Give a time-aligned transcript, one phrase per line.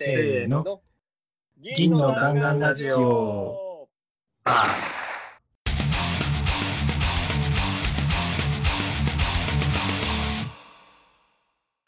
[0.00, 0.80] せーの。
[1.76, 3.88] 銀の弾丸ラジオ。
[4.44, 4.76] は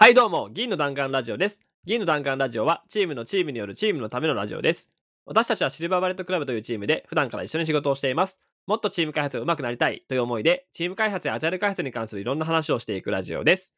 [0.08, 1.62] い、どうも、銀の弾丸ラジオです。
[1.84, 4.90] 銀の弾丸ラジオは、チームのチームによるチームのためのラジオです。
[5.24, 8.44] 私たちはシルバーバレットクラブというチームで、普段から一緒に仕事をしています。
[8.66, 13.76] もっとチーム開発が上手くなりたいという思いで、チーム開発やアジャイル開発に関するいろんな話をしていくラジオです。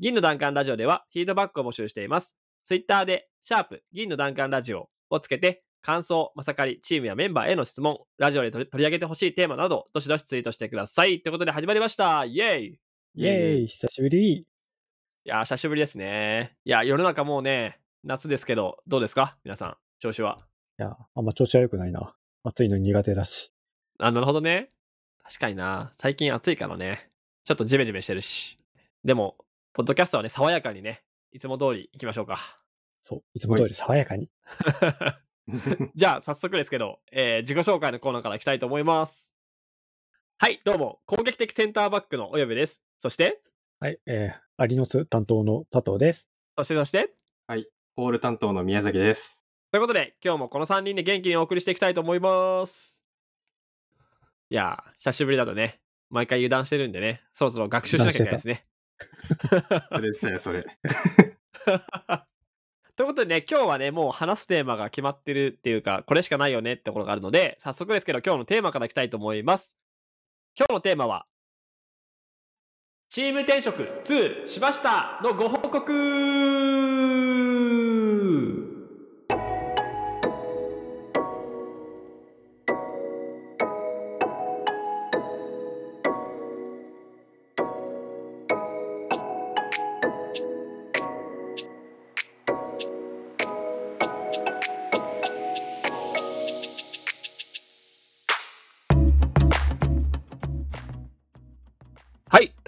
[0.00, 2.36] 銀の弾丸ラジオでは、フィードバックを募集しています。
[2.68, 11.22] ツイッターで、シャープ、銀の弾丸ラジオをつけて、感想、まさかり、チームやメンバーへの質問、ラジオで取り上げてほしいテーマなど、どしどしツイートしてください。
[11.22, 12.26] ということで始まりました。
[12.26, 12.78] イェイ
[13.14, 14.32] イェーイ、久しぶり。
[14.34, 14.46] い
[15.24, 16.58] やー、久しぶりですね。
[16.66, 19.38] いや、世の中もうね、夏ですけど、どうですか？
[19.44, 20.46] 皆さん、調子は？
[20.78, 22.14] いや、あんま調子は良くないな。
[22.44, 23.50] 暑いの苦手だし。
[23.98, 24.72] あ、なるほどね。
[25.22, 25.90] 確かにな。
[25.96, 27.08] 最近暑いからね。
[27.44, 28.58] ちょっとジメジメしてるし。
[29.04, 29.38] でも、
[29.72, 32.38] ポッドキャストはね、爽やかにね、いつも通り行きましょうか。
[33.08, 34.28] そう、いつも通り爽やかに。
[35.96, 39.32] じゃあ、早速ですけど、えー自己紹介のコーナーからいきたいと思います。
[40.36, 42.82] はい、どうも、攻撃的センターバックのおよべです。
[42.98, 43.40] そして、
[43.80, 46.28] はい、えー、アリノス担当の佐藤です。
[46.58, 47.14] そして、そして、
[47.96, 49.46] ホール担当の宮崎です。
[49.72, 53.02] ということで、今日もこの3人で元気にお送りしていきたいと思います。
[54.50, 58.66] いやー、久しぶりだとね、毎回油断してるんでね、そろそろ学習しなきゃいけないですね。
[59.88, 60.66] それですよ、それ。
[62.98, 69.78] ということでね、今日はね、もう話すテーマが決まってるっていうか、これしかないよねってところがあるので、早速ですけど、今日のテーマからいきたいと思います。
[70.58, 71.24] 今日のテーマは、
[73.08, 76.87] チーム転職2しましたのご報告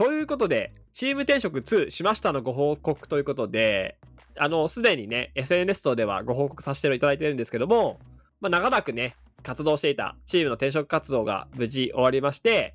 [0.00, 3.98] ということで、チーム転職2しましたのご報告ということで、
[4.38, 8.00] あの、すでにね、SNS 等ではご報告させていただいてるんですけども、
[8.40, 12.72] まあ、長らくね、活動していたチームの転職活動が無事終わりまして、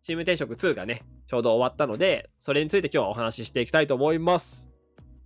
[0.00, 4.70] チーム転職2がね、ちょうど終わったので、それについて今日はお話ししていきたいと思います。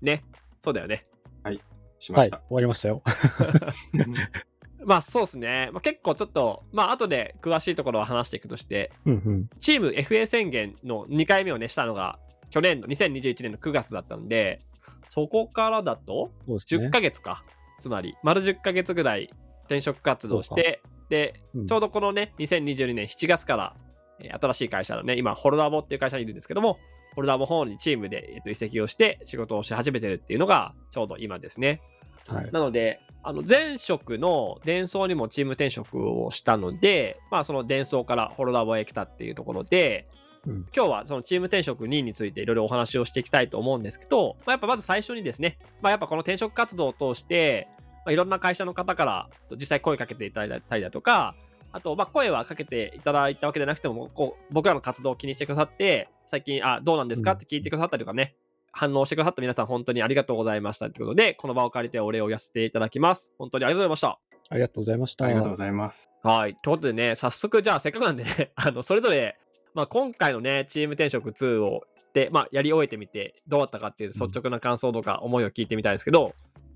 [0.02, 0.24] ね。
[0.60, 1.06] そうだよね。
[1.44, 1.60] はい、
[2.00, 2.38] しました。
[2.38, 3.04] 終わりましたよ。
[4.86, 5.68] まあそうですね。
[5.72, 9.50] まあ、結構ちょっと、まあ後で詳しいところは話していくとして、うんうん。
[9.58, 12.20] チーム FA 宣言の2回目をね、したのが、
[12.50, 14.60] 去年の2021年の9月だったんで、
[15.08, 16.90] そこからだと、そうですね10。
[16.90, 17.44] ヶ月か。
[17.80, 19.28] つまり、丸10ヶ月ぐらい
[19.64, 23.76] 転職活動して、で、うんちょうどこのね、2022年7月から、
[24.20, 26.78] えー新しい会社のね、今、ホルダーボっていう会社にいるんですけども、
[27.16, 31.80] ホルダーボ方にチームで、えっと移籍をして仕事をし始めてるっていうのが、ちょうど今ですね。
[32.28, 32.50] はい。
[32.52, 40.06] なので、あの前職の伝送にもチーム転職をしたので、まあその伝送からホロラボへ来たっていうところで、
[40.46, 40.66] うん。
[40.74, 47.68] 今日はそのチーム転職2についていろいろお話をしていきたいと思うんですけど、まあ、やっぱまず最初にですね、まあ、やっぱこの転職活動を通して、
[48.04, 51.34] まあ、いろんな会社の方から実際声かけていただいたりだとか、
[51.72, 57.32] あと、まあ、声はかけていただいたわけでなくても、こう僕らの活動を気にしてくださって、最近、あ、どうなんですか？
[57.32, 58.36] うんって聞いてくださったりとかね、
[58.76, 63.32] 反応してくださった皆さん、本当にありがとうございましたということで、この場を借りてお礼を言わせていただきます。
[63.38, 64.18] 本当にありがとうございました。
[64.50, 65.24] ありがとうございました。
[65.24, 66.10] ありがとうございます。
[66.22, 66.54] はい。
[66.62, 69.38] ということでね、早速、じゃあ、せっかくなんでね、 あの、それぞれ、
[69.74, 76.34] まあ、今回のね、チーム転職2を、で、まあ、やり終えてみて、どうだったかっていう率直な感想とか思いを聞いてみたいですけど、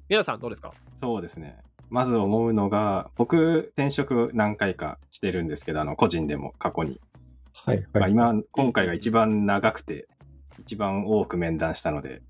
[0.09, 0.72] 皆さんどうですか？
[0.97, 1.59] そうですね。
[1.91, 7.00] まず思うのが、僕、転職何回かしてるんですけど、あの、個人でも過去に。
[7.65, 8.10] はい、まあ、はい。
[8.12, 10.09] 今、今回が一番長くて、
[10.60, 12.22] 一番多く面談したので、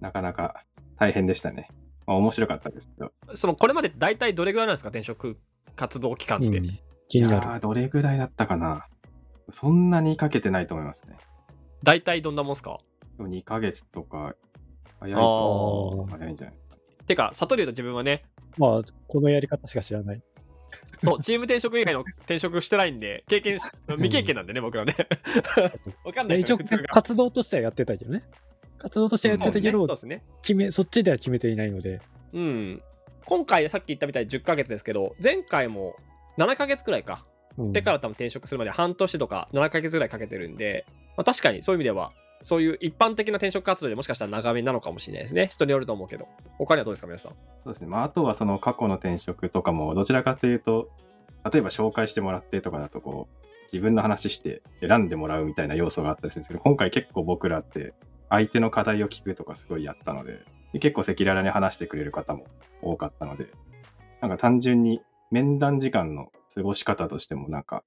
[0.00, 0.64] なかなか
[0.98, 1.68] 大変でしたね。
[2.06, 3.12] まあ、面白かったですけど。
[3.36, 5.38] その、これまで大体どれぐらいなんですか転職
[5.76, 6.58] 活動期間って？
[6.58, 6.64] うん、
[7.08, 7.46] 気になる。
[7.46, 8.86] いやーどれぐらいだったかな。
[9.50, 11.16] そんなにかけてないと思いますね。
[11.82, 12.78] 大体どんなもんすか？
[13.16, 14.34] でも2ヶ月とか、
[15.00, 16.56] 早いあとー早いんじゃない
[17.06, 18.24] てか、悟りと自分はね、
[18.58, 20.22] まあ、このやり方しか知らない。
[20.98, 24.94] そう、チーム転職以外の転職してないんで、経験し、未経験なんでね、僕らね。
[26.04, 26.58] わかんない一応。
[26.92, 28.22] 活動としてはやってたけどね。
[28.78, 30.22] 活動としてはやってたけど、そうですね。
[30.42, 32.00] 決め、そっちでは決めていないので。
[32.32, 32.82] うん。
[33.24, 35.96] 今回、さっき言ったみたいに10ヶ月ですけど、前回も
[36.38, 37.24] 7ヶ月くらいか。
[37.58, 40.86] うんでから多分転職するまで半年とか7ヶ月ぐらいかけてるんで、
[41.16, 45.48] まあ、確かにそういう意味では、そういう一般的な転職活動でもしかしたら長めなのかもしれないですね。
[45.52, 46.28] 人によると思うけど。
[46.58, 47.32] 他にはどうですか、皆さん？
[47.62, 47.88] そうですね。
[47.88, 50.90] まあ、あとはその過去の転職とかも、どちらかというと、
[51.52, 57.94] 例えば紹介してもらってとかだと、こう、自分の話して選んでもらうみたいな要素があったりするんですけど、今回結構僕らって、
[58.28, 60.40] 相手の課題を聞くとかすごいやったので、
[60.72, 62.46] で結構赤裸々に話してくれる方も
[62.80, 63.48] 多かったので、
[64.20, 67.82] なんか単純に面談時間の過ごし方としてもなんか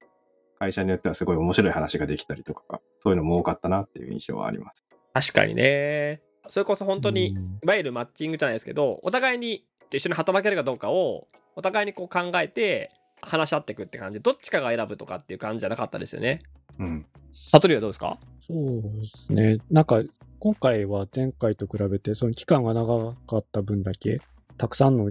[0.58, 4.84] 会社によってはすごい面白い話ができたりとか、そういうのも多かったなっていう印象はあります。
[5.12, 6.22] 確かにね。
[6.48, 12.90] それこそ本当に、うんいわゆるマッチングじゃないですけど、お互いに一緒に働けるかどうかを、お互いにこう考えて、
[13.22, 16.42] 話し合っていくって感じで、どっちかが選ぶとかっていう感じじゃなかったですよね。
[16.78, 17.06] うん。
[17.30, 18.18] 悟りはどうですか？
[18.46, 19.58] そうですね。
[19.70, 20.02] なんか、
[20.40, 24.20] 今回は前回と比べて、その期間が長かった分だけ、
[24.58, 25.10] たくさんの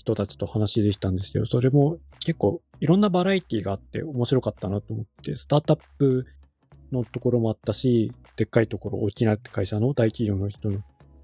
[0.00, 6.26] 人たちと話できたんですけど、それも結構いろんなバラエティがあって面白かったなと思って、スタートアップ
[6.90, 10.70] のところもあったし、でっかいところ、大きな会社の大企業の人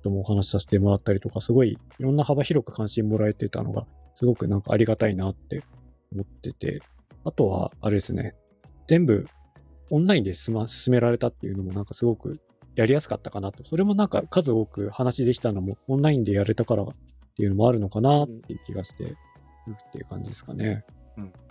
[0.02, 5.62] ともお話しさせてもらったりとか、すごいいろんな幅広く関心もらえてたのが、すごくなんかありがたいなって
[6.12, 6.82] 思ってて、
[7.24, 8.34] あとは、あれですね、
[8.86, 9.26] 全部
[9.88, 12.40] オンラインで進,、ま、進められたっていうのもなんかすごく
[12.74, 13.64] やりやすかったかなと。
[13.64, 16.84] それもなんか数多く話できたのもオンラインでやれたから
[17.36, 19.16] っていうのもあるのかなっていう気がしてる
[19.70, 20.86] っていう感じですかね。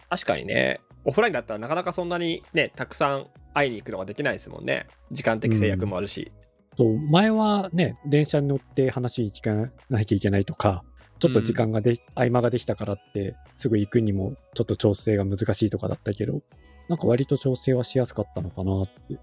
[0.09, 4.87] 確かにね、オフラインだったらなかなかそんなにね、たくさん会いに行くのができないですもんね。
[5.11, 6.31] 時間的制約もあるし。
[6.75, 10.83] そう前はね、電車に乗って話聞かなきゃいけないとか、
[11.19, 16.41] ちょっと時間がで、合間ができたからって、すぐ行くにもちょっと調整が難しいとかだったけど、
[16.89, 19.19] なんか割と調整はしやすかったのかなって、そ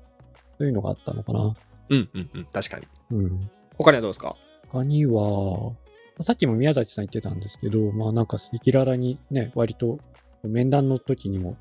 [0.61, 1.55] ういうのがあったのかな。
[1.91, 2.87] うんうんうん、確かに。
[3.11, 3.51] うん。
[3.77, 4.35] 他にはどうですか？
[4.69, 5.73] 他には、
[6.21, 9.99] さっきも宮崎さん言ってたんですけど、まあなんか赤裸々にね、割と
[10.43, 11.57] 面談の時にも、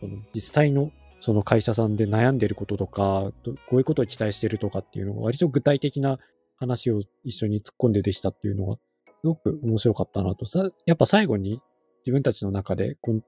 [0.00, 0.90] その実際の
[1.20, 3.30] その会社さんで悩んでることとか、
[3.68, 6.18] こういうことを期待してるとかっていうのが割と具体的な
[6.56, 8.80] 話を一緒に突っ込んでできたっていうのが、す
[9.24, 10.46] ごく面白かったなと。
[10.46, 11.60] さやっぱ最後に
[12.00, 13.20] 自分たちの中でこ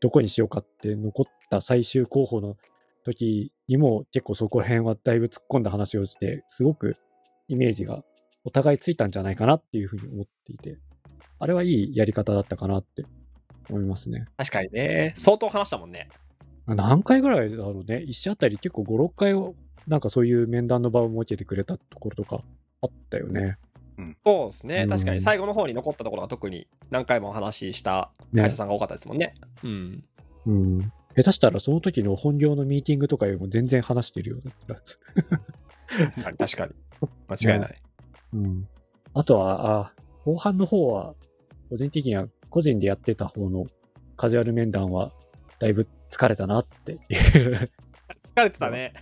[0.00, 2.56] どこにしようかって残った最終候補の
[3.04, 6.96] 時にも結構そこら辺はだいぶ突っ込んだ話をして、すごく
[7.48, 8.02] イメージが
[8.44, 10.78] お互いついたんじゃないかなっていうふうに思っていて、
[11.38, 13.04] あれはいいやり方だったかなって
[13.70, 14.26] 思いますね。
[14.36, 15.14] 確かにね。
[15.16, 16.08] 相当話したもんね。
[16.66, 18.00] 何回ぐらいだろうね。
[18.02, 19.54] 一社あたり結構5、6回を、
[19.86, 22.42] なんかそういう面談の場を設けてくれたところとか
[22.80, 23.58] あったよね。
[24.24, 24.82] そうですね。
[24.84, 29.34] うん確かに最後の方に残ったところが特に何回もお話しした会社さんが多かったですもんね。
[29.62, 30.04] うん。
[30.46, 30.92] うん。
[31.16, 35.00] 下手したらその時の本業のミーティングとかよりも全然話してるような気がす
[36.38, 36.74] 確かに。
[37.28, 37.74] 間違いない。
[38.34, 38.68] うん。
[39.14, 39.92] あとは、あ、
[40.24, 41.14] 後半の方は、
[41.70, 43.66] 個人的には個人でやってた方の
[44.16, 45.12] カジュアル面談は、
[45.58, 46.98] だいぶ疲れたなっていう
[48.34, 48.92] 疲れてたね。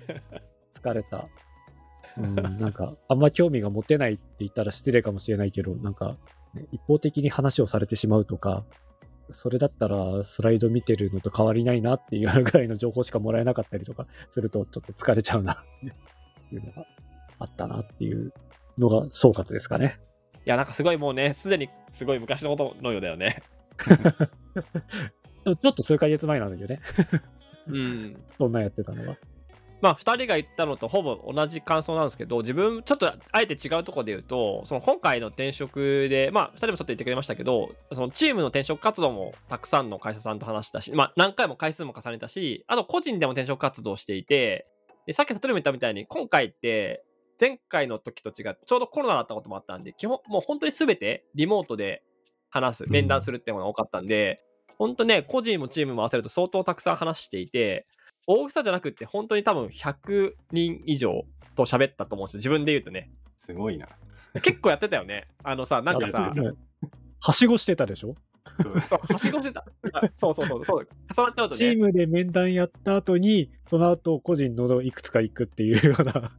[0.75, 1.27] 疲れた。
[2.19, 6.19] うん、なんか、あんま興味が持てないって言ったら失礼かもしれないけど、なんか、
[6.55, 8.65] ね一方的に話をされてしまうとか、
[9.31, 15.57] それだったらスライド見てるのと変わりないなっていうぐらいの情報しかもらえなかったりとかすると、ちょっと疲れちゃうなっ
[16.51, 16.87] ていうのが
[17.39, 18.33] あったなっていう
[18.83, 19.99] のが総括ですかね。
[20.45, 23.43] いや、なんかすごいもうね、すでにすごい昔のことのようだよね。
[25.45, 26.81] ちょっと数ヶ月前なんだけどね、
[27.67, 28.17] うん。
[28.39, 29.17] そんなんやってたのは。
[29.81, 44.67] まあ、2人が言ったのとほぼ同じ感想なんですけど、自分、ちょっとあえて違うところで言うと、その今回の転職で、まあ、2人もちょっと言ってくれましたけど、そのチームの転職活動もたくさんの会社さんと話したし、まあ、何回も回数も重ねたし、あと個人でも転職活動をしていて、
[45.07, 47.05] でさっき悟りも言ったみたいに、今回って、
[47.43, 52.05] 前回の時と違って、ちょうどコロナだったこともあったんで、基本、もう本当に全てリモートで
[52.51, 54.39] 話す、面談するっていうのが多かったんで、
[54.79, 57.87] 本当ね、個人もチームも合わせると相当たくさん話していて、
[58.29, 61.25] 大きさじゃなくって本当に多分100人以上
[61.57, 62.39] と喋ったと思うんですよ。
[62.39, 63.11] 自分で言うとね。
[63.37, 63.89] すごいな。
[64.41, 65.27] 結構やってたよね。
[65.43, 66.53] あのさ、なんかさ、ね
[67.21, 68.15] はしごしてたでしょ？
[68.87, 69.65] そう、はしごしてた。
[69.93, 71.57] あそうそうそう、そう、重なっちゃうとね。
[71.57, 76.33] チームで面談やった後に、その後個人のいくつか行くっていうような。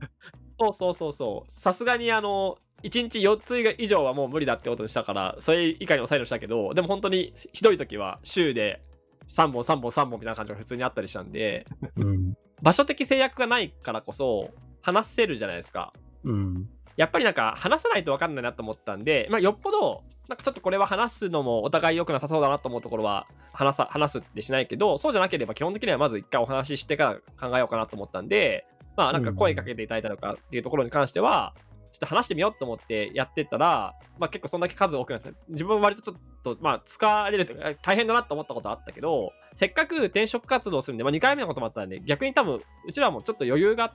[0.68, 1.52] そうそうそうそう。
[1.52, 8.82] さすがにあの、1日4つ以上はもう無理だってことにしたから、それ以下に抑えるしたけど、でも本当にひどい時は週で
[9.28, 11.66] 3本3本3本みたいな感じが普通にあったりしたんで、
[11.96, 12.34] うん。
[12.62, 14.52] 場所的制約がないからこそ
[14.82, 15.94] 話せるじゃないですか。
[16.24, 16.70] うん。
[16.96, 28.66] やっぱりなんか話さないと分かんないなと思ったんで、まあ、よっぽどなんかちょっとこれは話すのもお互い良くなさそうだなと思うところは話さ話すってしないけどそうじゃなければ基本的にはまず一回お話ししてから考えようかなと思ったんで
[28.96, 31.54] まあなんか声かけていただいたりとかっていうところに関しては
[31.92, 43.94] ちょっと話してみようと思ってやってったら、まあ、結構そんだけ数多くなって自分割とちょっとまあ疲れるというか大変だなと思ったことあったけどせっかく転職活動するんで、まあ、2回目のこともあったんで逆に多分うちらもちょっと余裕が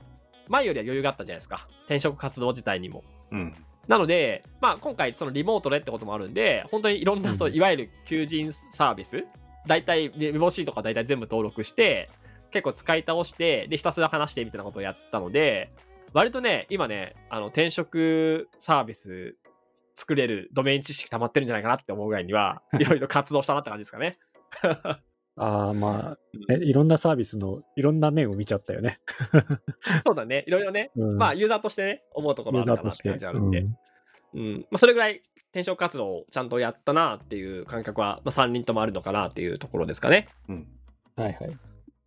[0.49, 3.05] 前よりは余裕があったじゃないですか転職活動自体にも。
[3.31, 3.55] うん。
[3.87, 9.25] なので、まあ、今回、そのリモートでってこともあるんで、本当にいろんな、うんそういわゆる求人サービス、
[9.67, 12.11] 大体、メモシートとか大体全部登録して、
[12.51, 15.73] 結構使い倒して、で、ひたすら話してみたいなことをやったので、
[16.13, 19.37] 割とね、今ね、あの転職サービス
[19.95, 24.19] 作れるドメイン知識溜まってるんじゃないかなって思うぐらいには、 いろいろ活動したなって感じですかね。
[25.41, 26.19] ああ、まあ、
[26.51, 28.99] えいろんなサービスのいろんな面を見ちゃったよね。
[30.05, 30.43] そうだね。
[30.49, 33.79] いろいろね、うんまあ、ユーザーとしてね、思うところあるかなって感じあるんで、うん
[34.35, 40.29] うんまあ、それぐらい転職活動をちゃんとやったなっていう感覚は、まあ、3人ともあるのかなっていうところですかね。
[40.49, 40.67] うん。
[41.17, 41.59] はいはい。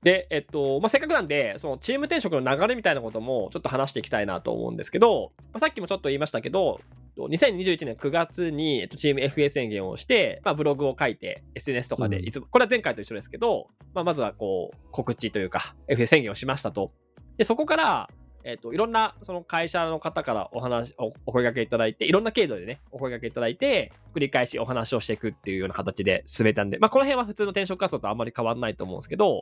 [0.03, 6.81] で、えっと、まあ、せっかくなんで、そのチーム転職の流れみたいなこともちょっと話していきたいなと思うんですけど、まあ、さっきもちょっと言いましたけど、
[7.17, 16.89] 2021年9月に、えっと、チーム FA 宣言をして、まあ、ブログを書いて、SNS とかでうんいつも、これは前回と一緒ですけど、まあ、まずはこう、告知というか、FA 宣言をしましたと。
[17.37, 18.09] で、そこから、
[18.43, 29.41] えっと、いろんなその会社の方からお話お、お声掛けいただいて、いろんな経度でね、お声掛けいただいて、繰り返しお話をしていくっていうような形で進めたんで、まあ、この辺は普通の転職活動とあんまり変わらないと思うんですけど、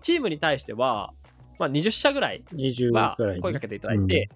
[0.00, 1.12] チームに対しては、
[1.58, 4.28] まあ、20社ぐらい20は声かけていただいて、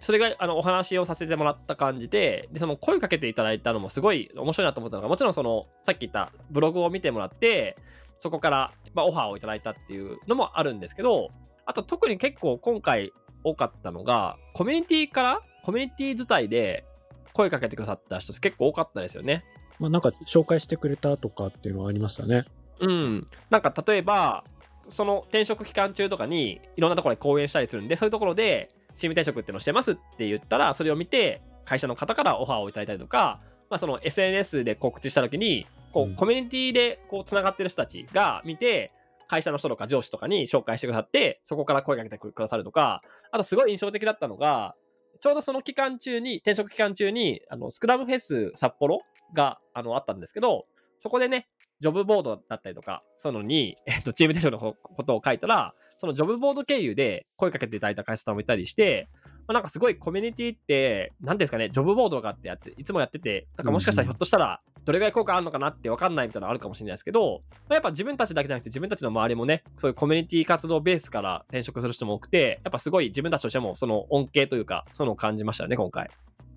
[0.00, 7.76] それがあのお話をさせてもらった感じででその声かけていただいたのもすごい面白いなと思ったのがもちろんそのさっき言ったブログを見てもらって
[8.18, 11.28] そこから、まあ、オファーをいただいたっていうのもあるんですけど
[11.66, 13.12] あと特に結構今回
[13.44, 16.84] 多かったのがコミュニティからコミュニティ自体で
[17.32, 19.44] 声かけてくださった人結構多かったですよね。
[19.78, 22.44] まあ、なんか紹介してくれたとかっていうのはありましたね。
[22.80, 24.44] うん、なんか例えば
[24.90, 36.12] その転職期間中とかにいろんなところで講演したりするんでそういうところでチーム転職ってのをしてますって言ったらそれを見て会社の方からオファーをいただいたりとか、まあ、その SNS で告知した時にこうん。
[36.12, 38.92] うコミュニティでこうつながってる人たちが見て
[39.28, 44.74] 会社の人とか上司とかに紹介してくださってそこから声かけてくださるとかあとすごい印象的だったのが
[45.20, 49.02] ちょうどその期間中に転職期間中にあのスクラムフェス札幌
[49.34, 50.66] があのあったんですけど
[50.98, 51.48] そこでね
[51.80, 59.08] ジョブボードだったりとか、そういうのに、えっと、チーム転職のことを書いたら、そのジョブボード経由で声かけていただいた会社さんもいたりして、
[59.46, 76.06] まあ、なんかすごいコミュニティって、なんですかね、ジョブボードとかってやって、いつもやってて、なんかもしかしたらひょっとしたら、どれぐらい効果あるのかなって分かんないみたいなのあるかもしれないですけど、まあやっぱ自分たちだけじゃなくて自分たちの周りもね、そういうコミュニティ活動ベースから転職する人も多くて、やっぱすごい自分たちとしてもその恩恵というか、そういうのを感じましたよね、今回。
[76.06, 76.08] い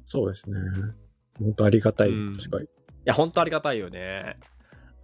[0.05, 0.57] そうですね。
[1.39, 2.09] 本当ありがたい。
[2.09, 2.67] うん確かに。
[3.05, 4.37] や、本当ありがたいよね。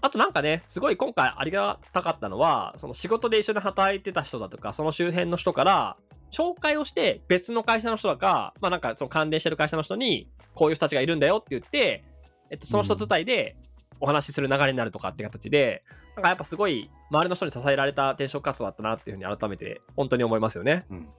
[0.01, 5.98] あとなんかね、すごい今回ありがたかったのは、その仕事で一緒に働いてた人だとか、その周辺の人から、
[6.32, 12.03] 紹介をして別の会社の人とか、まあなんかその関連してる会社の人に、こういう人たちがいるんだよって言って、
[12.50, 13.56] えっと、その人自体で
[14.00, 15.84] お話しする流れになるとかって形で、
[16.15, 20.86] なんかやっぱすごい周りの人に支えられた転職活動だったなっていうふうに改めて本当に思いますよね。
[20.89, 21.10] うん。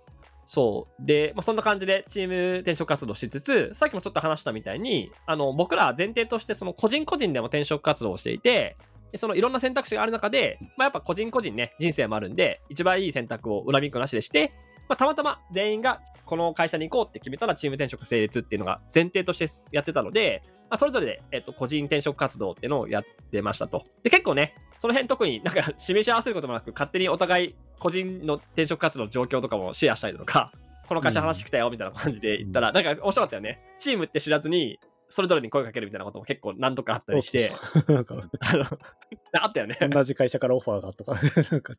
[0.53, 1.07] そう。
[1.07, 8.77] で、まあ、そんな感じでチーム転職活動しつつ、さっきもちょっと話したみたいに、あの、僕らは前提として、その個人個人でも転職活動をしていて、
[9.15, 14.53] そのいろんな選択肢がある中で、まあ、やっぱ個人個人ね、人生もあるんで、一番いい選択を恨みっこなしでして、
[14.89, 23.85] まあ、たまたま全員がこの会社に行こうって決めたらチーム転職成立っていうのが前提としてやってたので、まあ、それぞれで、えっと、個人転職活動っていうのをやってましたと。
[24.05, 30.53] で、結構ね、その辺特になんか 示し合わせることもなく、勝手にお互い個人の転職活動の状況とかもシェアしたりとか、
[30.87, 33.61] この会社話してきたよみたいな感じで言ったら、なんか面白かったよね。
[33.79, 34.79] チームって知らずに、
[35.11, 37.53] それぞれに声かけるみたいなことも結構何度かあったりして、
[37.89, 38.65] なんか、 あの、
[39.43, 39.77] あったよね。
[39.91, 41.19] 同じ会社からオファーがとか、
[41.51, 41.75] なんか、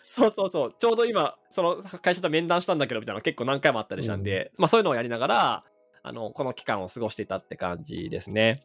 [0.00, 0.74] そうそうそう。
[0.78, 5.64] ちょうど今、その会社と面談したんだけどみたいなの結構何回もあったりしたんで、まあそういうのをやりながら、
[6.04, 8.60] あの、この期間を過ごしてたって感じですね。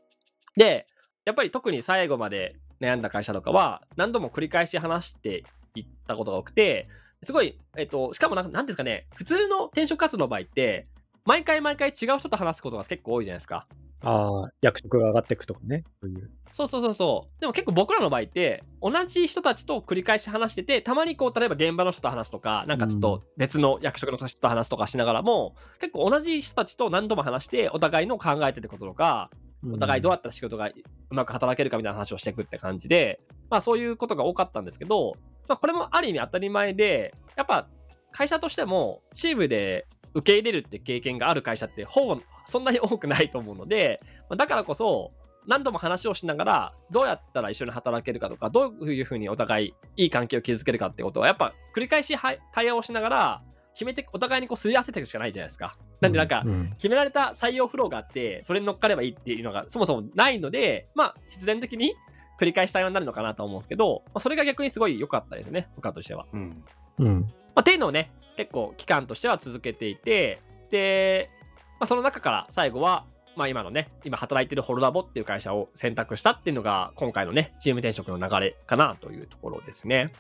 [0.56, 0.86] で、
[1.26, 6.90] やっぱり特に最後まで悩んだ会社とかは、何度も繰り返し話していったことが多くて、
[7.24, 10.88] すごい、えっと、しかもなんか、なんですかね、普通の転職活動の場合って、
[11.24, 13.68] 毎回毎回違う人と話すことが結構多いじゃないですか。
[14.02, 15.84] ああ、役職が上がっていくとかね。
[16.02, 16.32] そういう。
[16.52, 17.42] そうそうそうそう。
[17.42, 29.30] でも結構僕らの場合って、同じ人たちと繰り返し話してて、たまにこう、例えば現場の人と話すとか、なんかちょっと別の役職の人と話すとかしながらも、結構同じ人たちと何度も話して、お互いの考えてることとか、
[29.74, 30.74] お互いどうやったら仕事がう
[31.10, 35.14] まく働けるかみたいな話をしていくって感じで、まあそういうことが多かったんですけど、
[35.48, 37.68] まあこれもある意味当たり前で、やっぱ
[38.12, 45.12] 会社としてもチームで受け入れるって経験がある会社ってほぼそんなに多くないと思うので、まあだからこそ
[45.48, 53.42] 何度も話をしながらどうやったら一緒に働けるかとか、どういうふうにお互いいい関係を築けるかってことは、やっぱ繰り返しは対話をしながら
[53.74, 55.78] 決めて、お互いにこうすり合わせていくしかないじゃないですか。
[56.02, 61.96] なんでなんか、うん決められた採用フローがあって、それに乗っかればいいっていうのがそもそもないので、まあ、必然的に
[62.40, 66.26] 繰り返し対話になるのかなと思うんですけど、まあ、それが逆にすごい良かったですね、僕らとしては。
[66.34, 66.64] うん。
[67.00, 67.28] うん。
[67.60, 71.30] まあ、っていうのをね、結構期間としては続けていて、で、
[71.78, 80.14] まあ、その中から最後は、まあ、今のね、今働いてるホルラボっていう会社を選択したっていうのが、今回のね、チーム転職の流れかなというところですね。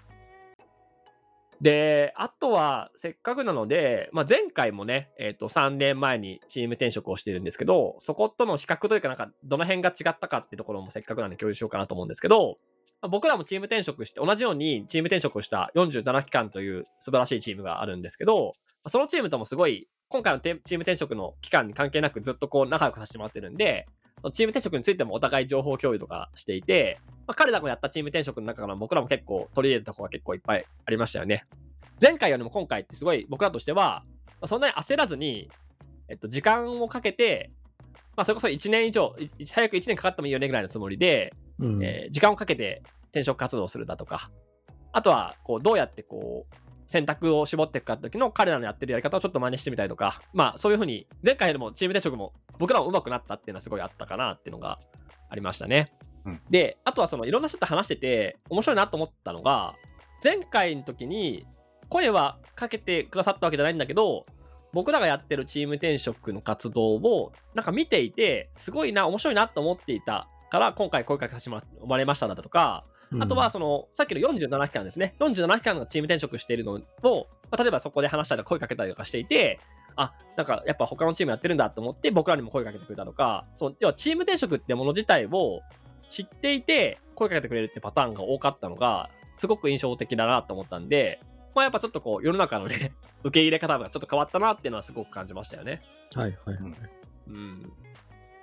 [1.61, 12.57] で、あとは、せっかくなので、まあ、前回もね、えっ、と、3年前にチーム転職をしてるんですけど、そことの比較というか、なんか、どの辺が違ったかってところもせっかくなんで共有しようかなと思うんですけど、
[13.07, 18.53] 僕らもチーム転職して、同じようにチーム転職をした47期間という素晴らしいチームがあるんですけど、
[18.87, 23.87] そのチームともすごい、今回のチーム転職の期間に関係なくずっとこう仲良くさせてもらってるんで、
[24.33, 31.45] チーム転職についてもお互い情報共有とかしていて、まあ、彼らもやったチーム転職の中から僕らも結構取り入れたところが結構いっぱいありましたよね。
[32.01, 34.03] 前回よりも今回ってすごい僕らとしては、
[34.45, 35.49] そんなに焦らずに、
[36.09, 37.51] えっと、時間をかけて、
[38.17, 41.83] まあ、それこそ1年以上、い最悪1年かかってもいいよねぐらいのつもりで、うん。
[41.83, 44.29] えー時間をかけて転職活動をするだとか、
[44.91, 46.55] あとは、こう、どうやってこう、
[46.87, 54.79] 選択を絞っていくか時の彼らのやってるやり方をちょっと真似してみたりとか、まあそういうふうに、前回よりもチーム転職も僕らも上手くなったっていうのはすごいあったかなっていうのが
[55.29, 55.93] ありましたね。
[56.25, 56.41] うん。
[56.49, 59.75] で、あとはそのいろんな人と話してて面白いなと思ったのが、
[60.23, 61.45] 前回の時に
[61.89, 64.25] 声はかけてくださったわけじゃないんだけど、
[64.73, 72.83] 僕らがやってるチーム転職の活動をなんか見ていて、すごいな、面白いなと思っていたから、今回声かけさせてもらわれましただとか、
[73.19, 75.15] あとは、その、さっきの47期間ですね。
[75.19, 79.59] 47期間のチーム転職しているのを、まあ例えばそこで話したり声かけたりとかしていて、
[79.95, 85.61] あ、なんかやっぱ他のチームやってるんだと思って僕らにも声かけてくれたとか、そう要はチーム転職ってもの自体を
[86.09, 91.19] 知っていて声かけてくれるってパターンが多かったのが、すごく印象的だなと思ったんで、
[91.55, 95.81] まあやっぱちょっとこう世の中のね、 受け入れ方がちょっと変わったなっていうのはすごく感じましたよね。
[96.13, 96.73] はいはいはい。
[97.27, 97.73] うん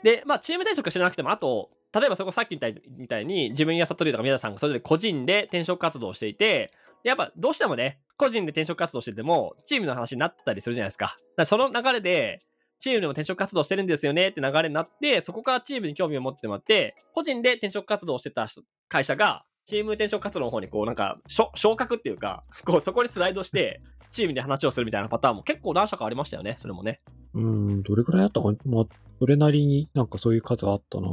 [0.02, 6.72] で、まあ、チーム転職しなくても、あと、例えばそこさっきみたいみたいに、自分や悟りとか宮田さんがそれぞれ個人で転職活動をしていて、
[7.04, 11.06] やっぱどうしてもね、個人で転職活動してても、チームの話になったりするじゃないですか。
[11.06, 12.40] だからその流れで、
[12.78, 18.46] チームでも転職活動してるんですよねって流れになって、そこからチームに興味を持ってもらって、個人で転職活動をしてた
[18.88, 27.00] 会社が、チーム転職活動の方にこうなんか、昇格っていうか、こうそこにスライドして、チームで話をするみたいなパターンも結構何社かありましたよね、それもね。
[27.34, 28.84] うん、どれくらいあったかまあ、
[29.18, 31.08] それなりになんかそういう数あったな。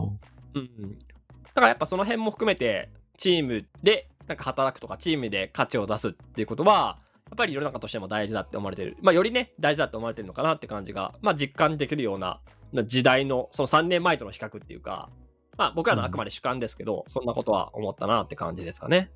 [0.55, 0.99] うん。
[0.99, 1.05] だ
[1.53, 6.97] からやっぱその辺も含めて、チームでなんか働くとか、チームで価値を出すっていうことは、
[7.29, 8.97] やっぱり世の中としても大事だって思われてる。
[9.01, 12.39] まあ、よりね、大事だって思われてるのかなって感じが、まあ、実感できるような
[12.85, 15.09] 時代の、その3年前との比較っていうか、
[15.57, 19.11] まあ、僕らのあくまで主観ですけど、そんなことは思ったなって感じですかね。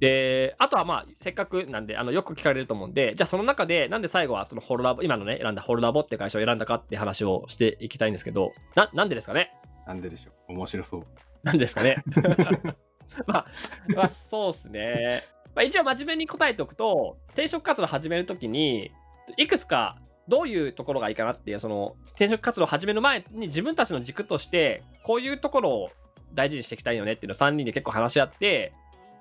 [0.00, 9.52] で、あとはまあ、せっかくなんで、あの、よく聞かれると思うんで、じゃあその中で、なんで最後はそのホルラボ、今のね、選んだホルラボって会社を選んだかって話をしていきたいんですけど、な、なんでですかね？
[9.86, 10.52] なんででしょう？
[10.52, 11.04] 面白そう。
[11.42, 11.96] なんですかね。
[13.26, 13.46] まあ、
[13.94, 15.24] まあ、そうですね。
[15.54, 18.90] まあ、一応真面目に答えておくと、転職活動始めるときに、
[19.36, 19.96] いくつか
[20.28, 25.90] どういうところがいいかなっていう、その転職活動を始める前に自分たちの軸として、こういうところを
[26.34, 28.72] 大事にしていきたいよねっていうのを3人で結構話し合って、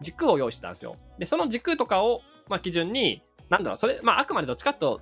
[0.02, 0.98] 軸を用意してたんですよ。
[1.20, 5.00] で、その軸とかを、まあ、基準に、なんだろう、それ、まあ、あくまでどっちかと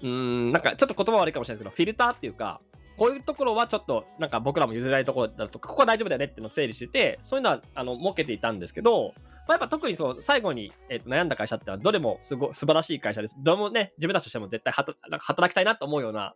[0.00, 2.60] いうん、なんかちょっと言葉悪いかもしれないですけど、フィルターっていうか、
[3.00, 9.14] こういうところはちょっとなんか僕らも譲れないところだと、ここは大丈夫だよねっていうのを整理してて、そういうのはあの設けていたんですけど、
[9.48, 13.36] まあ、やっぱ特にそう最後に、えーと悩んだ会社ってのはどれもすご素晴らしい会社です。
[13.42, 16.34] どれもね、自分たちとしても絶対働きたいなと思うような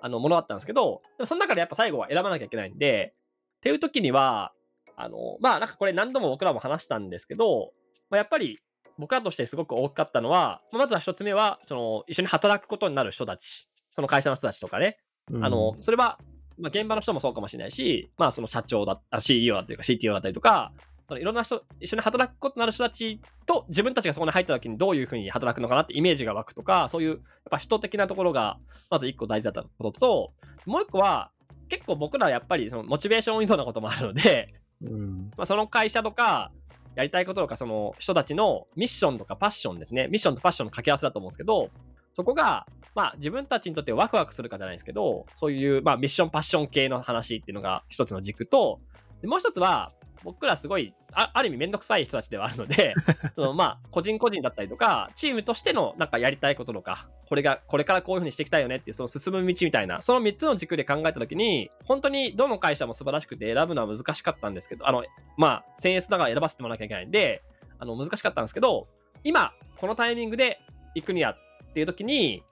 [0.00, 3.14] あのものだったんですけど、でもその中でやっぱ最後は選ばなきゃいけないんで、
[3.58, 4.52] っていう時には、
[4.96, 7.70] あの、まあなんかこれ何度も僕らも話したんですけど、
[8.10, 8.58] まあ、やっぱり
[8.98, 14.98] 僕らとしてすごく大きかったのは、まずは一つ目は、その一緒に働くことになる人たち、その会社の人たちとかね、
[15.42, 16.18] あの、それは、
[16.58, 20.72] まあ、現場の人もそうかもしれないし、まあ、その社長だあ CEO だったりとか CTO だったりとか、
[21.08, 27.18] そのいろんな人、一緒に働くことになる人たちと自分たちがそこに入った時にどういうふうに働くのかなってイメージが湧くとか、そういうやっ
[27.50, 28.58] ぱ人的なところが
[28.90, 30.32] まず一個大事だったことと、
[30.66, 31.30] もう一個は
[31.68, 35.30] 結構僕らはやっぱりそのモチベーション依存なこともあるので、うん。
[35.36, 36.50] まあ、その会社とか、
[36.96, 40.08] やりたいこととか、その人たちのミッションとかパッションですね。
[40.08, 41.70] ミッションとパッションの掛け合わせだと思うんですけど、
[42.14, 48.80] そこが、まあ自分たちにとってワクワクするかじゃないですけど、そういう、まあミッションパッション系の話っていうのが一つの軸と、
[49.20, 49.92] でもう一つは、
[50.22, 52.94] 僕らすごい、あある意味めんどくさい人たちではあるので、
[53.34, 65.04] そのまあ個人個人だったりとか、チームとしてのなんかやりたいこととか、これが、これからこういうふうにしていきたいよねっていう、その進む道みたいな、その3つの軸で考えたときに、本当にどの会社も素晴らしくて選ぶのは難しかったんですけど、あの、
[65.38, 67.42] まあ、1000S だから選ばせてもらわなきゃいけないんで、
[67.78, 68.86] あの、難しかったんですけど、
[69.24, 70.60] 今、このタイミングで
[70.94, 71.36] 行くには
[71.70, 72.42] っていう時に、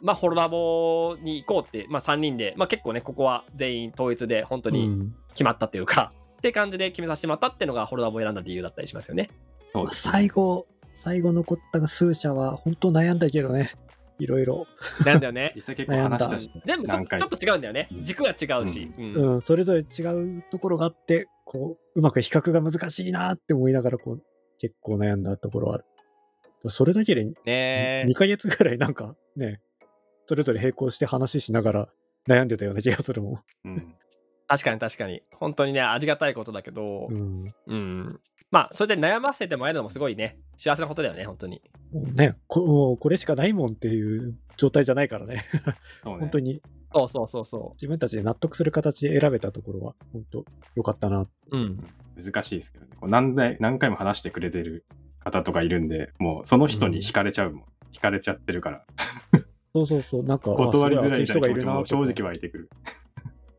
[0.00, 9.30] まあ、ホロラボに行こうって、まあ、3人で、まあ、結構ね、ここは全員統一で本当にうん決まったというか、って感じで決めさせてもらったっていうのが、ホロラボを選んだ理由だったりしますよね。
[9.72, 13.76] そね最後、最後残ったが数社は本当悩んだけどね。
[14.18, 14.66] いろいろ。
[15.04, 15.52] なんだよね。
[15.56, 18.00] 実際結構話したし、全部ちょちょっと違うんだよねう。
[18.00, 18.90] ん軸が違うし。
[18.98, 20.02] うんうん、それぞれ違
[20.38, 24.22] うところがあって、こう、うまく比較が難しいなって思いながら、こう、
[24.58, 25.84] 結構悩んだところはある。
[26.66, 29.60] それだけでねえ2ヶ月ぐらいなんかね、
[30.26, 31.88] それぞれ並行して話しながら
[32.28, 33.94] 悩んでたような気がするもうん。
[34.48, 35.22] 確かに確かに。
[35.34, 37.12] 本当にね、ありがたいことだけど、ん。
[37.12, 37.54] うん。
[37.66, 38.20] うん。
[38.50, 41.62] まあ、それで悩ませてもらえるのもすごいね、幸せなことだよね、本当に。
[41.92, 45.44] もうねこ、もうこれしかないもんっていう状態じゃないからね。
[46.02, 46.20] そうね。
[46.20, 46.62] 本当に
[46.94, 50.44] そうそうそうそ自分たちで納得する形で選べたところは、本当
[50.74, 51.20] 良かったな。
[51.20, 51.30] う。
[51.50, 51.84] うん。
[52.16, 52.92] 難しいですけどね。
[52.98, 54.84] こう何回何回も話してくれてる
[55.20, 57.64] 方とかいるんで、もうその人に惹かれちゃうもん。
[57.92, 58.84] 惹かれちゃってるから、
[59.74, 62.70] そうそうそう、なんか、あ断りづらい人がいるなたいな気持ちも正直湧いてくる。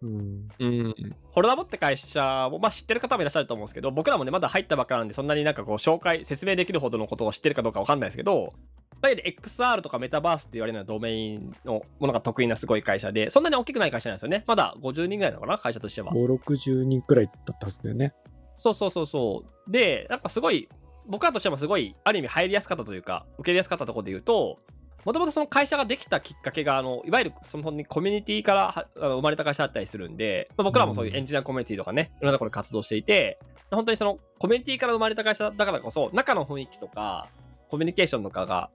[0.02, 0.48] うん。
[0.60, 0.96] うん。
[1.32, 8.54] ホロラボって会社を、まあ、知ってる方もいらっしゃると思うんですけど、僕らもね、まだ入ったばっかなんで、そんなになんかこう、紹介、説明できるほどのことを知ってるかどうかわかんないですけど、
[9.02, 14.44] いわゆる XR とかメタバースって言われるようなドメインのものが得意なすごい会社で、そんなに大きくない会社なんですよね。
[14.48, 16.12] まだ50人ぐらいなのかな、会社としては。
[16.12, 18.14] 5、60人くらいだったはずだよね。
[18.56, 19.72] そうそうそうそう。
[19.72, 20.68] で、なんかすごい、
[21.10, 24.60] 僕らとしてもすごい、ある意味入りやすかったというか、受け入れやすかったところで言うと、
[25.06, 33.40] もともとその会社ができたきっかけが、あのいわゆるその本当にコミュニティから生まれた会社だったりするんで、まあ、僕らもそういうエンジニアコミュニティとかね、いろんなところで活動していて、
[33.72, 37.30] 本当にそのコミュニティから生まれた会社だからこそ、中の雰囲気とか、
[37.70, 38.70] コミュニケーションとかが、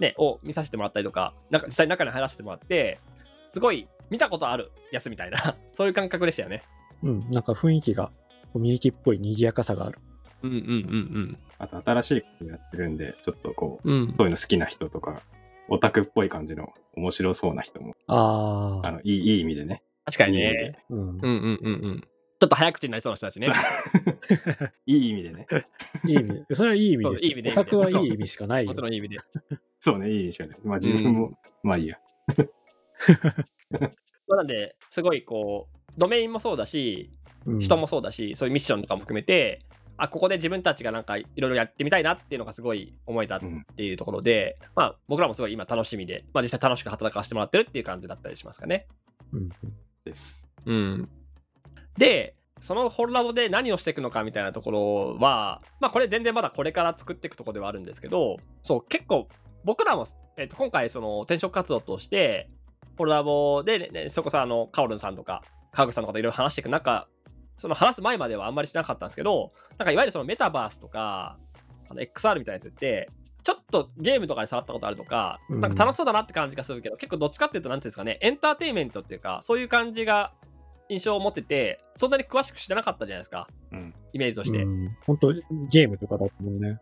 [0.00, 2.98] ね、を見させてもらったりとか、なんか実際中に入らせてもらって、
[3.50, 6.62] すごい見たことあるやつみたいな、 そういう感覚でしたよね。
[7.02, 7.30] うん。
[7.30, 8.10] なんか雰囲気が、
[8.52, 9.98] コミュニティっぽい賑やかさがある。
[10.42, 14.02] うんうんうんあと新しいことやってるんで、ちょっとこう、うん。
[14.02, 15.22] うんそういうの好きな人とか、
[15.68, 18.86] オタクっぽい感じの面白そうな人も、ああ。
[18.86, 19.82] あの、いいいい意味でね。
[20.04, 20.78] 確かにいい意味ねで。
[20.90, 20.98] うん。
[21.00, 22.00] うんうんうんうん。
[22.40, 23.48] ちょっと早口になりそうな人たちね。
[24.86, 25.46] いい意味でね。
[26.06, 26.44] いい意味。
[26.52, 27.24] それはいい意味です。
[27.24, 29.16] いい意味でオタクはいい意味しかないいい意味で。
[29.80, 30.58] そうね、いい意味しかない。
[30.62, 31.98] まあ自分も、まあいいや。
[34.28, 37.10] まあなんで、すごいこう、ドメインもそうだし、
[37.46, 39.62] うん人もそうだし、そういうミッションとかも含めて、
[39.98, 48.86] あ、ここで自分たちがなんかいろいろやってみたいなっていうのがすごい思えたっうんていうところで、まあ僕らもすごい今楽しみで、まあ実際楽しく働かせてもらってるっていう感じだったりしますかね。
[49.32, 49.48] うん
[50.04, 50.48] です。
[50.64, 51.08] うん。
[51.98, 59.28] で、そのホルラボで何をしていくのかみたいなところは、まあこれ全然まだこれから作っていくところではあるんですけど、そう、結構
[59.64, 60.06] 僕らも、
[60.36, 62.48] えっと今回その転職活動として、
[62.96, 67.06] ホルラボで、ねねそこさ、あの、カオルンさんとか、川口さんとかといろいろ話していく中、
[67.58, 71.36] その話す前まではあんまりしなかったんですけど、なんかいわゆるそのメタバースとか、
[71.90, 73.10] あの XR みたいなやつって、
[73.42, 80.32] ちょっとゲームとかで触ったことあるとか、うんなんか楽しそうだなって感じがするけど、結構どっちかっていうと、なんていうんですかね、エンターテインメントっていうか、そういう感じが
[80.88, 83.94] 印象を持ってて、そんなに詳しく知らなかったじゃないですか、うん。
[84.12, 84.62] イメージとして。
[84.62, 85.32] うん本当
[85.70, 86.78] ゲームとかだったもんね。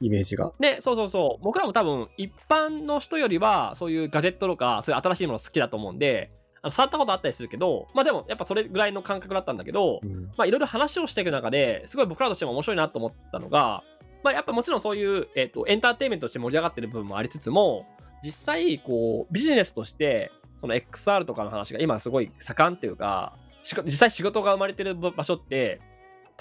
[0.00, 0.52] イメージが。
[0.58, 6.32] で、そうそうそう、僕らも多分、一般の人よりは、そういうガジェットとか、そういう新しいもの好きだと思うんで、
[6.64, 13.84] あの触ったことあったりするけど、まあでも、やっぱそれぐらいの感覚だったんだけど、うんまあいろいろ話をしていく中ですごい僕らとしても面白いなと思ったのが、
[14.22, 17.86] まあやっぱもちろんそういう、えっとエンターテインメントとして盛り上がってる部分もありつつも、
[18.22, 25.82] 実際こうビジネスとしてその XR とかの話が今すごい盛んっていうか、し実際仕事が生まれてる場所って、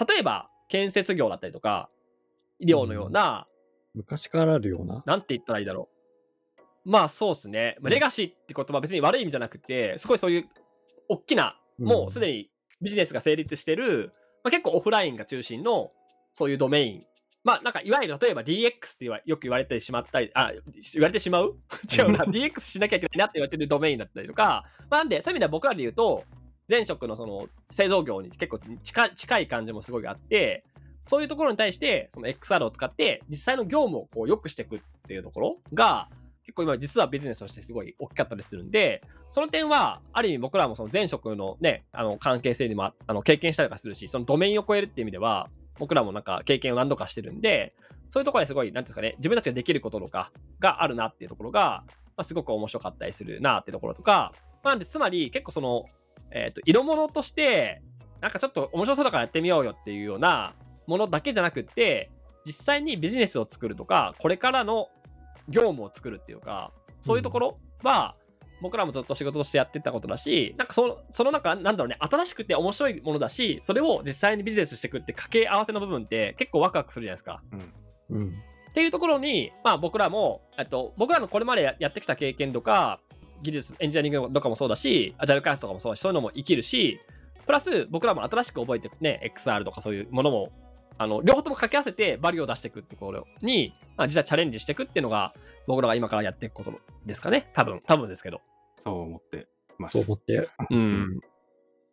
[0.08, 1.90] 例えば建設業だったりとか、
[2.60, 3.48] 医療のような、
[3.94, 5.04] 昔からあるような。
[5.06, 5.93] なんて言ったらいいだろう。
[6.86, 7.78] まあそうですね。
[7.80, 10.50] まあレガシーって言葉は別に悪い意味じゃなくて、すごいそういう
[11.10, 12.50] 大きな、もうすでに
[12.82, 14.12] ビジネスが成立してる、
[14.44, 15.92] まあ、結構オフラインが中心の
[16.34, 17.04] そういうドメイン。
[17.44, 20.52] まあなんかいわゆる例えば DX ってよく言われてしまったり、あ、
[20.94, 21.58] 言われてしまう？
[21.92, 22.26] 違うな。
[22.26, 26.24] DX しなきゃいけないなって言われてるドメインだったりとか、まあ、なんでそういう意味では僕らで言うと、
[26.70, 30.64] 前職のその製造業に結構近い近い感じもすごいあって、
[31.06, 36.08] そういうところに対して、その XR を使って、実際の業務をこう良くしていくっていうところが、
[36.44, 39.02] 結構今実はビジネスとしてすごい大きかったりするんで、
[39.32, 47.74] その点は、ある意味僕らもその前職のね、あの関係性にもあの経験したりとかするし、そのドメインを超えるっていう意味では、僕らもなんか経験を何度かしてるんで、
[48.10, 51.84] そういうところですごい、なんですかね、自分たちができることとかがあるなっていうところが、
[52.16, 55.86] まあ、すごく面白かったりするなっていうところとか、まあ、でつまり結構その、
[56.32, 57.82] えっ、と、色物として、
[58.22, 60.54] なんかちょっと面白そうだからやってみようよっていうような
[60.88, 62.12] ものだけじゃなくって、
[62.46, 64.90] 実際にビジネスを作るとか、これからの
[65.50, 68.16] 業務を作るっていうか、そういうところは、
[68.62, 77.44] 僕らもずっと仕事としてやってたことだし、なんかその、その中、なんだろうね、新しくて面白いものだし、それを実際にビジネスしていくって掛け合わせの部分って結構ワクワクするじゃないですか。
[78.10, 78.18] うん。
[78.18, 78.44] うん。
[78.70, 83.02] っていうところに、まあ、僕らも、えっと、僕らのこれまでややってきた経験とか、
[83.44, 87.00] 技術、エンジニアリングとかもそうだし、アジャイル開発とかもそうだし、そういうのも生きるし、
[87.46, 90.52] プラス僕らも新しく覚えてね、XR とかそういうものも、
[90.98, 95.34] あの両方とも掛け合わせてバリューを出していくってところに、まあ、実はチャレンジしていくっていうのが、
[95.68, 96.74] 僕らが今からやっていくこと
[97.06, 97.50] ですかね。
[97.54, 98.42] 多分、多分ですけど。
[98.78, 100.12] そう思ってまそうす。
[100.12, 100.50] 思って。
[100.70, 101.20] うん。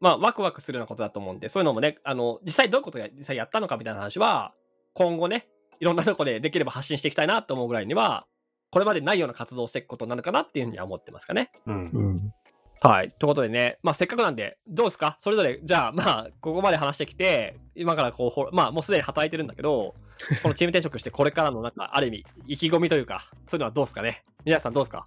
[0.01, 4.55] まあ、ワクワクするようなことだと思うんで、そういうのもね、あの、実際どういうことをや実際やったのかみたいな話は、
[4.95, 8.27] 今後ね、いろんなとこでできれば発信していきたいなと思うぐらいには、
[8.71, 11.51] これまでないような活動をしていくことになるかなっていうふうには思ってますかね。
[11.67, 11.99] うんう。
[11.99, 12.35] ん。
[12.83, 13.11] はい。
[13.11, 15.17] ということでね、まあせっかくなんで、どうですか？
[15.21, 19.95] それぞれ、じゃあまあ、ここまで話してきて、今からこう、まあもうすでに働いてるんだけど、
[20.43, 24.25] このチーム転職してこれからのなんか、ある意味、意気込みというか、そういうのはどうですかね？
[24.47, 25.05] 皆さんどうですか？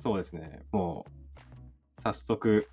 [0.00, 0.60] そうですね。
[0.70, 1.04] も
[1.98, 2.68] う、早速、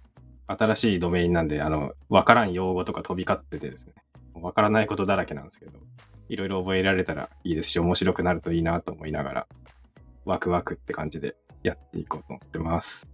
[0.45, 3.93] 新しいドメインなんで、あの、わからん用語とか飛び交っててですね、
[4.35, 5.79] わからないことだらけなんですけど、
[6.27, 9.47] いろいろ覚えられたらいいですし、面白くなるといいなと思いながら、
[10.25, 13.07] ワクワクって感じでやっていこうと思ってます。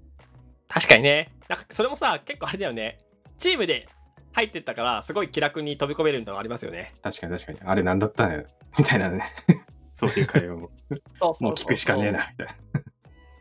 [0.68, 1.32] 確かにね。
[1.48, 3.00] なんかそれもさ、結構あれだよね。
[3.38, 3.88] チームで
[4.34, 6.94] 入ってったから、すごい気楽に飛び込めるみたいなのありますよね。
[7.02, 7.60] 確かに確かに。
[7.64, 8.44] あれ何だったんや、
[8.78, 9.24] みたいなね。
[9.96, 12.84] そういう会話も、そうそうそうもう聞くしかねえな、みたいな。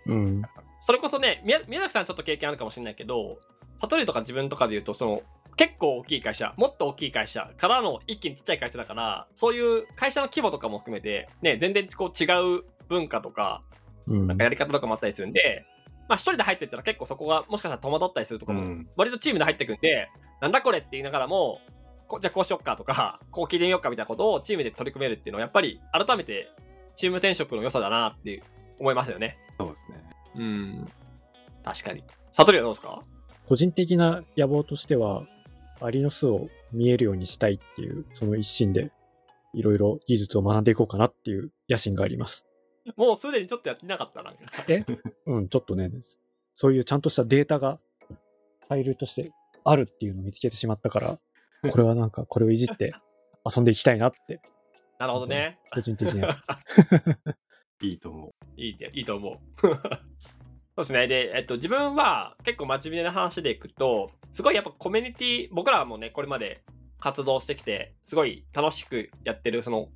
[0.07, 0.43] うん。
[0.79, 3.39] それこそね、宮宮崎さんちょっと経験あるかもしれないけど、
[3.81, 5.23] 悟りとか自分とかで言うと、その、
[5.57, 13.63] 結構大きい会社、もっと大きい会社からの一気にちっちゃい会社だから、そういう会社の規模とかも含めて、ね、全然こう違う文化とか、
[14.07, 15.65] うんなんかやり方とかもあったりするんで、
[16.09, 18.89] まあ一人で入ってったら結構そこがもしかしたら戸惑ったりするとかも、うん。
[18.97, 20.09] 割とチームで入ってくんで、
[20.41, 21.61] なんだこれって言いながらも、
[22.07, 26.51] こじゃあこうしよっかとか、 こう聞いてみようかみたいなことをチームで取り組めるっていうのは、やっぱり改めて
[26.95, 28.43] チーム転職の良さだなって
[28.79, 29.39] 思いますよね。
[29.59, 30.03] そうですね。
[30.37, 30.89] うん。
[31.65, 32.05] 確かに。
[32.33, 33.03] 悟りはどうですか？
[33.49, 35.23] 個人的な野望としては、
[35.81, 38.91] アリの巣を見えるようにしたいっていう、その一心で、
[39.53, 42.47] いろいろ技術を学んでいこうかなっていう野心があります。
[42.97, 44.33] もうすでにちょっとやってなかったな。
[44.69, 44.85] え？
[45.27, 45.91] うん、ちょっとね、
[46.55, 49.33] そういうちゃんとしたデータがファイルとして
[49.65, 51.19] あるっていうのを見つけてしまったから、
[51.71, 52.93] これはなんかこれをいじって
[53.45, 54.41] 遊んでいきたいなって、
[54.99, 55.59] なるほどね。
[55.73, 56.37] 個人的には。
[57.83, 58.33] いいと思う。
[58.57, 59.39] いいいいと思う。
[59.61, 59.79] そう
[60.79, 61.07] ですね。
[61.07, 66.63] で、えっと、自分は結構真面目な話でいくと、すごいやっぱコミュニティ、僕らもね、これまで
[66.99, 69.89] 活動してきて、すごい楽しくやってるその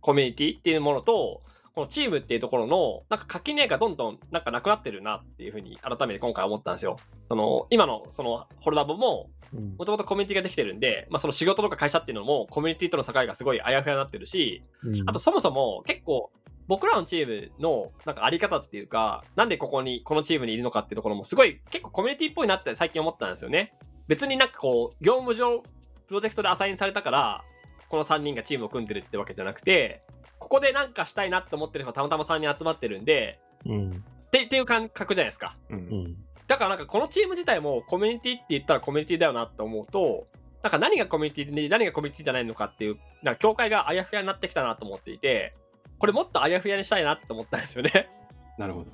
[0.00, 1.42] コミュニティっていうものと、
[1.74, 6.96] このチームっていうところの、なんか垣根がどんどんなんかなくなってるなっていうふうに改めて今回思ったんですよ。
[7.28, 16.30] その、今のそのホルダボも、うんもともとコミュニティができてるんで、まあその仕事とか会社っていうのもコミュニティとの境がすごいあやふやになってるし、うんあとそもそも結構
[16.68, 23.74] 僕らのチームのなんかあり方っていうか、なんでここに、このチームにいるのかっていうところもすごい結構コミュニティっぽいなって最近思ったんですよね。
[24.08, 25.62] 別になんかこう、業務上
[26.06, 27.44] プロジェクトでアサインされたから、
[27.92, 30.02] この3人がチームを組んでるってわけじゃなくて、
[30.38, 33.90] ここでなんかしたいなって思ってる人がたまたま3人集まってるんで、うん。
[33.90, 35.58] ってっていう感覚じゃないですか。
[35.68, 35.76] うん。
[35.76, 36.16] うん。
[36.46, 40.26] だからなんかこのチーム自体もコミュニティって言ったらコミュニティだよなって思うと、
[40.62, 45.52] なんか何がコミュニティで何がコミュニティじゃないのかっていう、なんか境界があやふやになってきたなと思っていて、
[45.98, 48.08] これもっとあやふやにしたいなって思ったんですよね。
[48.56, 48.86] なるほど。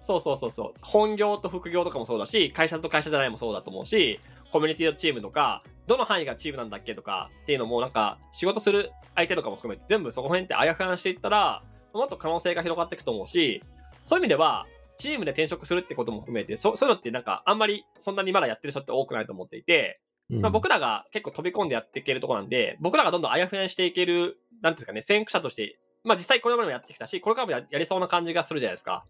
[0.00, 0.80] そうそうそうそう。
[0.80, 4.20] 本業と副業とかもそうだし、会社と会社じゃないもそうだと思うし、
[4.54, 13.64] コミュニティのチームとか、どの範囲がチームなんだっけとかっていうのも、なんか仕事する相手とかも含めて全部そこら辺ってあやふやにしていったら、もっと可能性が広がっていくと思うし、
[14.02, 14.64] そういう意味では、
[14.96, 29.04] チームで転職するってことも含めて、そそういうのってなんかあんまりそんなにまだやってる人って多くないと思っていて、うんまあ、僕らが結構飛び込んでやっていけるところなんで、僕らがどんどんあやふやにしていける、なんていうんですかね、先駆者として、まあ実際これまでもやってきたし、これからもややりそうな感じがするじゃないですか。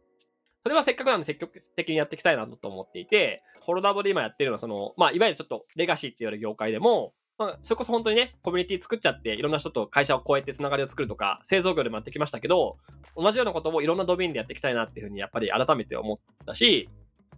[0.64, 12.78] それはせっかくなんで積極的にやっていきたいなと思っていて、ホルダーボで今やってるのは、その、まあいわゆるちょっとレガシーって言われる業界でも、まあ、それこそ本当にね、コミュニティ作っちゃって、いろんな人と会社を超えてつながりを作るとか、製造業でもやってきましたけど、
[13.16, 16.88] 同じようなことをいろんなドメインでやっていきたいなっていうふうに、やっぱり改めて思ったし、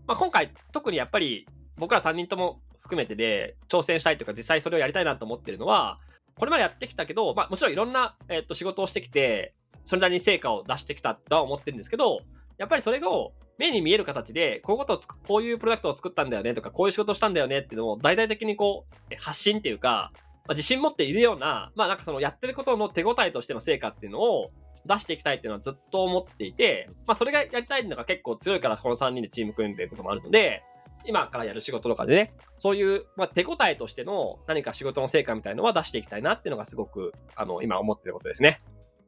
[0.06, 5.98] まあ、今回、特にやっぱり僕ら3人とも含めてで挑戦したいというか、実際それをやりたいなと思ってるのは、
[6.38, 12.20] これまでやってきたけど、まあ、もちろんいろんな、えっと仕事をしてきて、それなりに成果を出してきたとは思ってるんですけど、
[12.58, 20.12] やっぱりそれを目に見える形で、こういうことをつく、こういうプロダクトを作ったんだよねとか、こういう仕事をしたんだよねっていうのを大々的にこう、発信っていうか、
[20.46, 24.50] まあ、自信持っているような、まあなんかそのやってることの手応えとしての成果っていうのを
[24.86, 30.62] 出していきたいっていうのはずっと思っていて、まあそれがやりたいのが結構強いからこの3人でチーム組んでることもあるので、
[31.04, 38.60] 今からやる仕事とかでね、そういう、まあ、手応えとしての何か仕事の成果みたいのは出していきたいなっていうのがすごく、あの、今思ってることですね。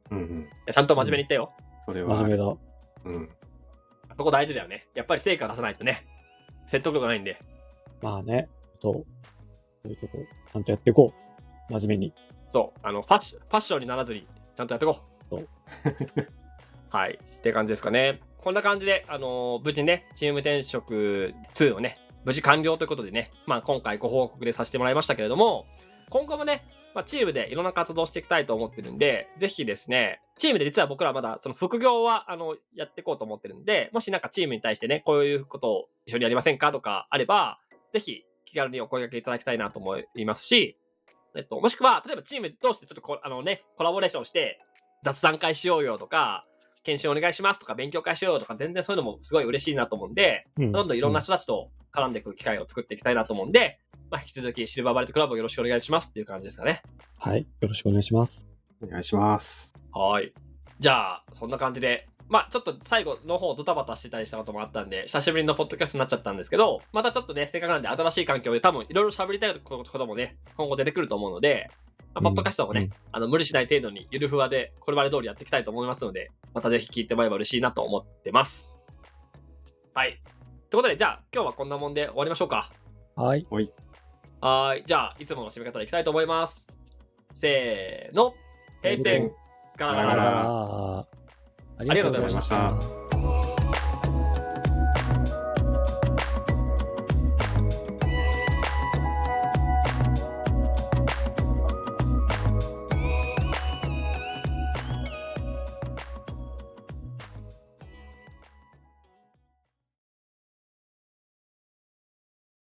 [0.09, 0.49] うんうん。
[0.71, 1.51] ちゃんと真面目に言ったよ。
[1.85, 2.15] それは。
[2.15, 2.57] 真面目だ。
[3.05, 3.29] うん。
[4.19, 4.85] そこ大事だよね。
[4.95, 6.05] やっぱり成果出さないとね、
[6.65, 7.41] 説得力ないんで。
[8.01, 8.49] まあね、
[8.81, 8.93] そう。
[8.93, 9.05] そ
[9.85, 10.17] ういうとこ、
[10.51, 11.13] ちゃんとやっていこ
[11.69, 11.71] う。
[11.71, 12.13] 真面目に。
[12.49, 14.27] そう、あの、ファッシファッションにならずに、
[14.57, 15.29] ちゃんとやっていこう。
[15.29, 15.47] そう
[16.91, 17.17] はい。
[17.23, 18.19] って感じですかね。
[18.39, 25.65] こんな感じで、あのー無事にね、チーム転職2をね、無事完了ということでね、まあ今回ご報告でさせてもらいましたけれども、
[26.09, 37.59] 今後もね、まあ、チームでいろんな活動していきたいと思ってるんで、ぜひですね、チームで実は僕らまだその副業はあのやっていこうと思ってるんで、もしなんかチームに対してね、こういうことを一緒にやりませんかとかあれば、
[37.91, 40.77] ぜひ気軽にお声掛けいただきたいなと思いますし、
[41.35, 44.59] えっと、もしくは、例えばチーム同士でちょっとこあのね、コラボレーションして、
[45.03, 46.45] 雑談会しようよとか、
[46.83, 53.79] 研修お願いしますとか、勉強会しようよとか、全然そういうのもすごい嬉しいなと思うんで、うんどんどんいろんな人たちと絡んでいく機会を作っていきたいなと思うんで、
[54.11, 56.81] まあ、引き続きシルバーバレットクラブをよろしくお願いしますっていう感じですかね。
[57.19, 57.47] はい。
[57.61, 58.47] よろしくお願いします。
[58.81, 59.73] お願いします。
[59.91, 60.33] はい。
[60.79, 71.69] じゃあ、そんな感じで、まあちょっと最後の方ドタバタしてたりしたこともあったんで、久しぶりのポッドキャストになっちゃったんですけど、またちょっとね、せっかくなんで新しい環境で多分いろいろ喋りたいこともね、今後出てくると思うので、
[72.13, 78.83] まあポッドキャストもね、うんあの無理しない程度にゆるふわでこれまで通りやっていきたいと思いますので、またぜひ聞いてもらえば嬉しいなと思ってます。
[79.93, 80.21] はい。
[80.69, 82.69] ということで、じゃあ今日はこんなもんで終わりましょうか。
[83.15, 83.45] はい。
[83.49, 83.71] おい。
[84.41, 84.83] はーい。
[84.85, 86.67] じゃあ、いつもの締め方でいきたいと思います。
[87.33, 88.33] せーの。
[88.83, 89.31] 閉店。
[89.77, 90.41] ガラガラガラ。
[90.45, 91.05] あ
[91.79, 92.98] ありがとうございました